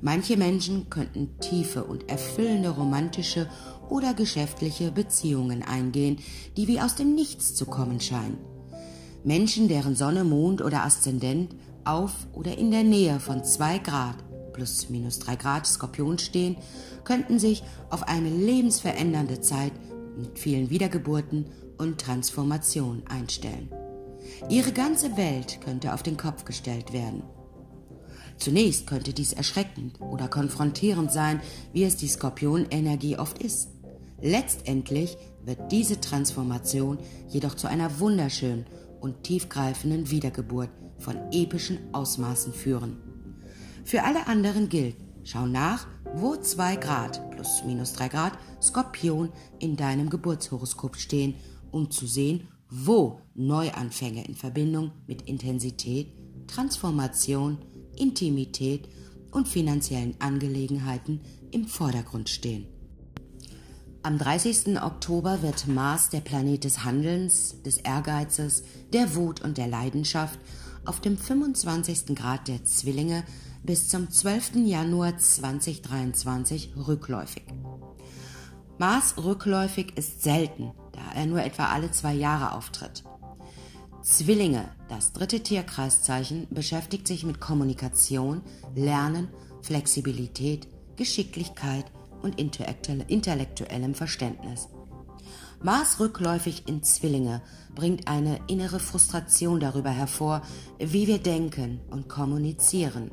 Manche 0.00 0.36
Menschen 0.36 0.90
könnten 0.90 1.38
tiefe 1.40 1.84
und 1.84 2.08
erfüllende 2.08 2.70
romantische 2.70 3.48
oder 3.88 4.14
geschäftliche 4.14 4.92
Beziehungen 4.92 5.62
eingehen, 5.62 6.18
die 6.56 6.68
wie 6.68 6.80
aus 6.80 6.94
dem 6.94 7.14
Nichts 7.14 7.54
zu 7.54 7.66
kommen 7.66 8.00
scheinen. 8.00 8.38
Menschen, 9.24 9.68
deren 9.68 9.96
Sonne, 9.96 10.24
Mond 10.24 10.62
oder 10.62 10.84
Aszendent 10.84 11.54
auf 11.84 12.12
oder 12.32 12.56
in 12.56 12.70
der 12.70 12.84
Nähe 12.84 13.18
von 13.18 13.44
2 13.44 13.78
Grad 13.78 14.16
plus 14.58 14.90
minus 14.90 15.20
3 15.20 15.36
Grad 15.36 15.66
Skorpion 15.66 16.18
stehen, 16.18 16.56
könnten 17.04 17.38
sich 17.38 17.62
auf 17.90 18.02
eine 18.08 18.28
lebensverändernde 18.28 19.40
Zeit 19.40 19.72
mit 20.16 20.36
vielen 20.36 20.68
Wiedergeburten 20.68 21.46
und 21.78 22.00
Transformationen 22.00 23.06
einstellen. 23.06 23.70
Ihre 24.48 24.72
ganze 24.72 25.16
Welt 25.16 25.60
könnte 25.60 25.94
auf 25.94 26.02
den 26.02 26.16
Kopf 26.16 26.44
gestellt 26.44 26.92
werden. 26.92 27.22
Zunächst 28.38 28.86
könnte 28.86 29.12
dies 29.12 29.32
erschreckend 29.32 30.00
oder 30.00 30.28
konfrontierend 30.28 31.12
sein, 31.12 31.40
wie 31.72 31.84
es 31.84 31.96
die 31.96 32.08
Skorpionenergie 32.08 33.18
oft 33.18 33.42
ist. 33.42 33.68
Letztendlich 34.22 35.16
wird 35.44 35.72
diese 35.72 36.00
Transformation 36.00 36.98
jedoch 37.28 37.54
zu 37.54 37.68
einer 37.68 38.00
wunderschönen 38.00 38.66
und 39.00 39.22
tiefgreifenden 39.24 40.10
Wiedergeburt 40.10 40.70
von 40.98 41.16
epischen 41.32 41.78
Ausmaßen 41.92 42.52
führen. 42.52 42.96
Für 43.84 44.02
alle 44.04 44.26
anderen 44.26 44.68
gilt, 44.68 44.96
schau 45.24 45.46
nach, 45.46 45.86
wo 46.14 46.36
2 46.36 46.76
Grad 46.76 47.30
plus 47.30 47.62
minus 47.64 47.92
3 47.94 48.08
Grad 48.08 48.32
Skorpion 48.60 49.30
in 49.58 49.76
deinem 49.76 50.10
Geburtshoroskop 50.10 50.96
stehen, 50.96 51.34
um 51.70 51.90
zu 51.90 52.06
sehen, 52.06 52.48
wo 52.70 53.20
Neuanfänge 53.34 54.26
in 54.26 54.34
Verbindung 54.34 54.92
mit 55.06 55.22
Intensität, 55.22 56.12
Transformation, 56.46 57.58
Intimität 57.98 58.88
und 59.30 59.48
finanziellen 59.48 60.14
Angelegenheiten 60.20 61.20
im 61.50 61.66
Vordergrund 61.66 62.28
stehen. 62.28 62.66
Am 64.02 64.16
30. 64.16 64.80
Oktober 64.80 65.42
wird 65.42 65.66
Mars, 65.66 66.08
der 66.08 66.20
Planet 66.20 66.64
des 66.64 66.84
Handelns, 66.84 67.62
des 67.62 67.78
Ehrgeizes, 67.78 68.62
der 68.92 69.16
Wut 69.16 69.40
und 69.40 69.58
der 69.58 69.66
Leidenschaft, 69.66 70.38
auf 70.84 71.00
dem 71.00 71.18
25. 71.18 72.14
Grad 72.14 72.48
der 72.48 72.64
Zwillinge 72.64 73.24
bis 73.62 73.88
zum 73.88 74.10
12. 74.10 74.56
Januar 74.64 75.18
2023 75.18 76.74
rückläufig. 76.86 77.44
Mars 78.78 79.14
rückläufig 79.18 79.96
ist 79.96 80.22
selten, 80.22 80.70
da 80.92 81.00
er 81.14 81.26
nur 81.26 81.42
etwa 81.42 81.66
alle 81.66 81.90
zwei 81.90 82.14
Jahre 82.14 82.52
auftritt. 82.52 83.02
Zwillinge, 84.10 84.70
das 84.88 85.12
dritte 85.12 85.40
Tierkreiszeichen, 85.40 86.46
beschäftigt 86.48 87.06
sich 87.06 87.26
mit 87.26 87.40
Kommunikation, 87.40 88.40
Lernen, 88.74 89.28
Flexibilität, 89.60 90.66
Geschicklichkeit 90.96 91.84
und 92.22 92.40
intellektuellem 92.40 93.94
Verständnis. 93.94 94.70
Mars 95.62 96.00
rückläufig 96.00 96.66
in 96.66 96.82
Zwillinge 96.82 97.42
bringt 97.74 98.08
eine 98.08 98.40
innere 98.46 98.80
Frustration 98.80 99.60
darüber 99.60 99.90
hervor, 99.90 100.40
wie 100.78 101.06
wir 101.06 101.18
denken 101.18 101.78
und 101.90 102.08
kommunizieren. 102.08 103.10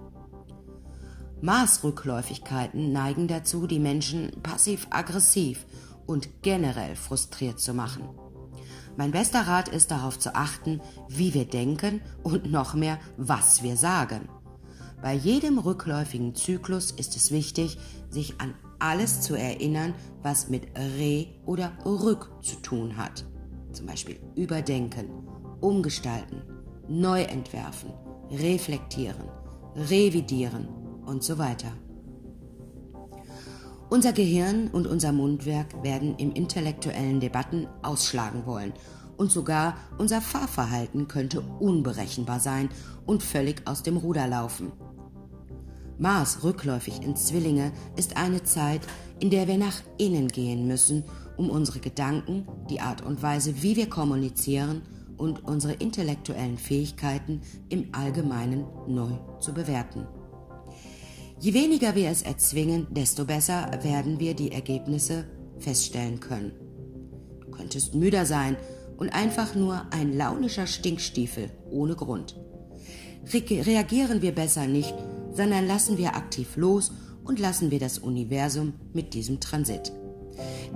Maßrückläufigkeiten 1.42 2.94
neigen 2.94 3.28
dazu, 3.28 3.68
die 3.68 3.80
Menschen 3.80 4.32
passiv-aggressiv 4.42 5.66
und 6.06 6.42
generell 6.42 6.96
frustriert 6.96 7.60
zu 7.60 7.74
machen. 7.74 8.08
Mein 8.98 9.12
bester 9.12 9.42
Rat 9.42 9.68
ist 9.68 9.92
darauf 9.92 10.18
zu 10.18 10.36
achten, 10.36 10.82
wie 11.10 11.34
wir 11.34 11.46
denken 11.46 12.02
und 12.24 12.52
noch 12.52 12.74
mehr, 12.74 13.00
was 13.18 13.62
wir 13.62 13.76
sagen. 13.76 14.30
Bei 15.02 15.14
jedem 15.14 15.60
rückläufigen 15.60 16.34
Zyklus 16.34 16.92
ist 16.92 17.16
es 17.16 17.32
wichtig, 17.32 17.78
sich 18.10 18.40
an 18.40 18.54
alles 18.80 19.22
zu 19.22 19.36
erinnern, 19.36 19.94
was 20.24 20.50
mit 20.50 20.68
Re 20.78 21.28
oder 21.46 21.72
Rück 21.86 22.32
zu 22.42 22.56
tun 22.58 22.98
hat. 22.98 23.26
Zum 23.74 23.86
Beispiel 23.86 24.20
überdenken, 24.36 25.10
umgestalten, 25.60 26.42
neu 26.88 27.22
entwerfen, 27.24 27.92
reflektieren, 28.32 29.30
revidieren 29.76 30.68
und 31.06 31.24
so 31.24 31.38
weiter. 31.38 31.72
Unser 33.96 34.12
Gehirn 34.12 34.68
und 34.68 34.88
unser 34.88 35.14
Mundwerk 35.14 35.82
werden 35.82 36.16
im 36.18 36.34
intellektuellen 36.34 37.22
Debatten 37.22 37.66
ausschlagen 37.82 38.46
wollen 38.46 38.74
und 39.16 39.32
sogar 39.32 39.78
unser 39.98 40.20
Fahrverhalten 40.20 41.08
könnte 41.08 41.40
unberechenbar 41.40 42.42
sein 42.42 42.68
und 43.06 43.24
völlig 43.24 43.66
aus 43.66 43.84
dem 43.84 43.96
Ruder 43.96 44.28
laufen. 44.28 44.74
Mars 45.98 46.44
rückläufig 46.44 47.04
in 47.04 47.16
Zwillinge 47.16 47.72
ist 47.96 48.18
eine 48.18 48.44
Zeit, 48.44 48.82
in 49.22 49.30
der 49.30 49.48
wir 49.48 49.58
nach 49.58 49.82
innen 49.98 50.28
gehen 50.28 50.68
müssen, 50.68 51.06
um 51.38 51.50
unsere 51.50 51.80
Gedanken, 51.80 52.50
die 52.70 52.82
Art 52.82 53.02
und 53.02 53.24
Weise, 53.24 53.64
wie 53.64 53.78
wir 53.78 53.90
kommunizieren 53.90 54.82
und 55.16 55.46
unsere 55.46 55.72
intellektuellen 55.76 56.58
Fähigkeiten 56.58 57.40
im 57.70 57.88
Allgemeinen 57.94 58.66
neu 58.90 59.14
zu 59.40 59.54
bewerten. 59.54 60.06
Je 61.40 61.54
weniger 61.54 61.96
wir 61.96 62.10
es 62.10 62.22
erzwingen, 62.22 62.88
desto 62.92 63.26
besser 63.26 63.70
werden 63.84 64.20
wir 64.20 64.34
die 64.34 64.52
Ergebnisse 64.52 65.26
feststellen 65.60 66.20
können. 66.20 66.54
Du 67.42 67.52
könntest 67.52 67.94
müder 67.94 68.26
sein 68.26 68.56
und 68.98 69.10
einfach 69.10 69.54
nur 69.54 69.86
ein 69.92 70.14
launischer 70.14 70.66
Stinkstiefel 70.66 71.50
ohne 71.70 71.96
Grund. 71.96 72.38
Re 73.34 73.44
reagieren 73.66 74.22
wir 74.22 74.34
besser 74.34 74.68
nicht, 74.68 74.96
sondern 75.34 75.68
lassen 75.68 75.98
wir 75.98 76.16
aktiv 76.16 76.56
los 76.56 76.92
und 77.26 77.40
lassen 77.40 77.70
wir 77.70 77.80
das 77.80 78.00
Universum 78.00 78.74
mit 78.94 79.14
diesem 79.14 79.40
Transit. 79.40 79.92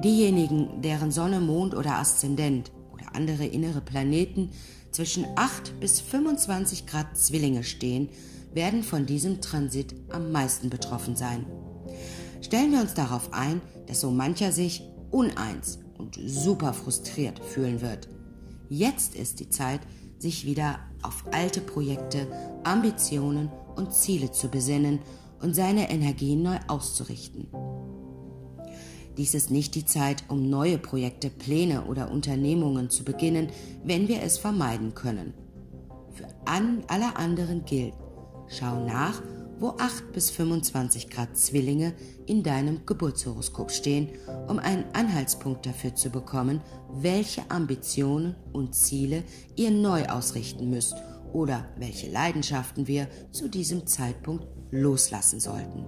Diejenigen, 0.04 0.82
deren 0.82 1.12
Sonne, 1.12 1.39
Mond 1.39 1.74
oder 1.76 1.95
Aszendent 1.95 2.72
oder 2.91 3.15
andere 3.15 3.45
innere 3.45 3.82
Planeten 3.82 4.50
zwischen 4.91 5.26
8 5.36 5.80
bis 5.80 6.02
25 6.02 6.86
Grad 6.86 7.17
Zwillinge 7.17 7.63
stehen, 7.63 8.10
werden 8.53 8.83
von 8.83 9.05
diesem 9.05 9.41
Transit 9.41 9.95
am 10.09 10.31
meisten 10.31 10.69
betroffen 10.69 11.15
sein. 11.15 11.45
Stellen 12.41 12.71
wir 12.71 12.81
uns 12.81 12.93
darauf 12.93 13.33
ein, 13.33 13.62
dass 13.88 14.01
so 14.01 14.12
mancher 14.12 14.51
sich 14.51 14.83
uneins 15.12 15.79
und 15.97 16.19
super 16.23 16.73
frustriert 16.73 17.39
fühlen 17.39 17.81
wird. 17.81 18.07
Jetzt 18.69 19.15
ist 19.15 19.39
die 19.39 19.49
Zeit, 19.49 19.81
sich 20.19 20.45
wieder 20.45 20.79
auf 21.01 21.23
alte 21.31 21.62
Projekte, 21.62 22.27
Ambitionen 22.63 23.49
und 23.75 23.93
Ziele 23.93 24.31
zu 24.31 24.49
besinnen 24.49 24.99
und 25.41 25.55
seine 25.55 25.89
Energien 25.89 26.43
neu 26.43 26.57
auszurichten. 26.67 27.47
Dies 29.17 29.33
ist 29.33 29.51
nicht 29.51 29.75
die 29.75 29.85
Zeit, 29.85 30.23
um 30.29 30.49
neue 30.49 30.77
Projekte, 30.77 31.29
Pläne 31.29 31.85
oder 31.85 32.12
Unternehmungen 32.12 32.89
zu 32.89 33.03
beginnen, 33.03 33.49
wenn 33.83 34.07
wir 34.07 34.21
es 34.21 34.38
vermeiden 34.38 34.93
können. 34.93 35.33
Für 36.13 36.27
alle 36.45 37.15
anderen 37.17 37.65
gilt, 37.65 37.93
Schau 38.49 38.83
nach, 38.83 39.21
wo 39.59 39.75
8 39.77 40.12
bis 40.12 40.31
25 40.31 41.09
Grad 41.09 41.38
Zwillinge 41.38 41.93
in 42.25 42.43
deinem 42.43 42.85
Geburtshoroskop 42.85 43.71
stehen, 43.71 44.09
um 44.47 44.57
einen 44.57 44.85
Anhaltspunkt 44.93 45.65
dafür 45.65 45.95
zu 45.95 46.09
bekommen, 46.09 46.62
welche 46.91 47.49
Ambitionen 47.51 48.35
und 48.53 48.73
Ziele 48.73 49.23
ihr 49.55 49.71
neu 49.71 50.05
ausrichten 50.07 50.69
müsst 50.69 50.95
oder 51.33 51.65
welche 51.77 52.09
Leidenschaften 52.09 52.88
wir 52.88 53.07
zu 53.31 53.49
diesem 53.49 53.85
Zeitpunkt 53.85 54.47
loslassen 54.71 55.39
sollten. 55.39 55.85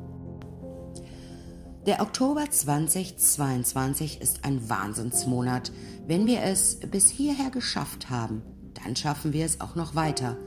Der 1.87 2.01
Oktober 2.01 2.45
2022 2.47 4.21
ist 4.21 4.45
ein 4.45 4.69
Wahnsinnsmonat. 4.69 5.71
Wenn 6.05 6.27
wir 6.27 6.43
es 6.43 6.79
bis 6.79 7.09
hierher 7.09 7.49
geschafft 7.49 8.11
haben, 8.11 8.43
dann 8.83 8.95
schaffen 8.95 9.33
wir 9.33 9.45
es 9.45 9.61
auch 9.61 9.73
noch 9.73 9.95
weiter. 9.95 10.37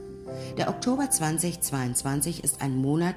Der 0.57 0.69
Oktober 0.69 1.09
2022 1.09 2.43
ist 2.43 2.61
ein 2.61 2.77
Monat, 2.77 3.15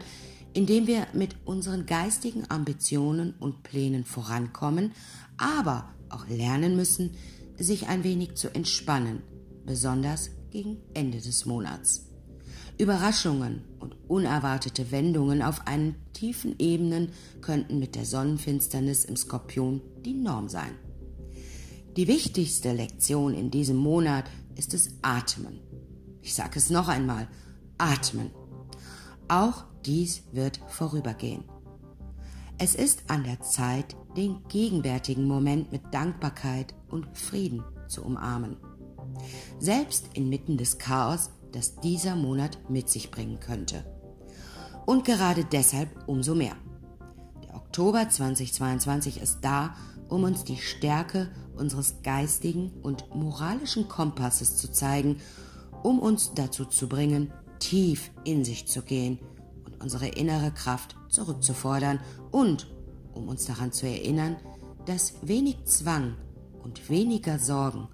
in 0.52 0.66
dem 0.66 0.86
wir 0.86 1.06
mit 1.12 1.36
unseren 1.44 1.86
geistigen 1.86 2.44
Ambitionen 2.48 3.34
und 3.38 3.62
Plänen 3.62 4.04
vorankommen, 4.04 4.92
aber 5.36 5.94
auch 6.08 6.26
lernen 6.28 6.76
müssen, 6.76 7.14
sich 7.56 7.88
ein 7.88 8.04
wenig 8.04 8.34
zu 8.34 8.54
entspannen, 8.54 9.22
besonders 9.64 10.30
gegen 10.50 10.78
Ende 10.94 11.20
des 11.20 11.46
Monats. 11.46 12.06
Überraschungen 12.78 13.64
und 13.80 13.96
unerwartete 14.08 14.90
Wendungen 14.92 15.42
auf 15.42 15.66
einen 15.66 15.96
tiefen 16.12 16.54
Ebenen 16.58 17.10
könnten 17.40 17.78
mit 17.78 17.96
der 17.96 18.04
Sonnenfinsternis 18.04 19.04
im 19.04 19.16
Skorpion 19.16 19.80
die 20.04 20.14
Norm 20.14 20.48
sein. 20.48 20.70
Die 21.96 22.06
wichtigste 22.06 22.72
Lektion 22.72 23.34
in 23.34 23.50
diesem 23.50 23.76
Monat 23.76 24.26
ist 24.54 24.74
es 24.74 24.90
Atmen. 25.02 25.58
Ich 26.22 26.34
sage 26.34 26.58
es 26.58 26.70
noch 26.70 26.88
einmal, 26.88 27.28
Atmen. 27.78 28.30
Auch 29.28 29.64
dies 29.84 30.22
wird 30.32 30.60
vorübergehen. 30.68 31.44
Es 32.58 32.74
ist 32.74 33.04
an 33.08 33.24
der 33.24 33.40
Zeit, 33.40 33.96
den 34.16 34.42
gegenwärtigen 34.48 35.24
Moment 35.24 35.70
mit 35.70 35.82
Dankbarkeit 35.92 36.74
und 36.88 37.06
Frieden 37.16 37.62
zu 37.86 38.04
umarmen. 38.04 38.56
Selbst 39.60 40.10
inmitten 40.14 40.56
des 40.56 40.78
Chaos 40.78 41.30
das 41.52 41.76
dieser 41.76 42.14
Monat 42.14 42.58
mit 42.68 42.88
sich 42.88 43.10
bringen 43.10 43.40
könnte. 43.40 43.84
Und 44.86 45.04
gerade 45.04 45.44
deshalb 45.44 45.88
umso 46.06 46.34
mehr. 46.34 46.56
Der 47.44 47.54
Oktober 47.54 48.08
2022 48.08 49.20
ist 49.20 49.38
da, 49.42 49.74
um 50.08 50.24
uns 50.24 50.44
die 50.44 50.56
Stärke 50.56 51.30
unseres 51.56 52.02
geistigen 52.02 52.72
und 52.82 53.14
moralischen 53.14 53.88
Kompasses 53.88 54.56
zu 54.56 54.70
zeigen, 54.70 55.20
um 55.88 56.00
uns 56.00 56.34
dazu 56.34 56.66
zu 56.66 56.86
bringen, 56.86 57.32
tief 57.60 58.10
in 58.24 58.44
sich 58.44 58.68
zu 58.68 58.82
gehen 58.82 59.18
und 59.64 59.82
unsere 59.82 60.06
innere 60.06 60.50
Kraft 60.50 60.96
zurückzufordern 61.08 61.98
und 62.30 62.70
um 63.14 63.26
uns 63.26 63.46
daran 63.46 63.72
zu 63.72 63.86
erinnern, 63.86 64.36
dass 64.84 65.14
wenig 65.22 65.64
Zwang 65.64 66.14
und 66.62 66.90
weniger 66.90 67.38
Sorgen 67.38 67.88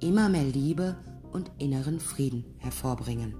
immer 0.00 0.30
mehr 0.30 0.44
Liebe 0.44 0.96
und 1.32 1.50
inneren 1.58 2.00
Frieden 2.00 2.46
hervorbringen. 2.60 3.34